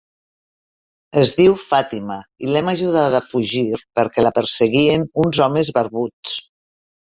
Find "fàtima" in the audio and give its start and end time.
1.73-2.17